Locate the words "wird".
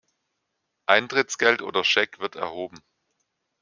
2.17-2.35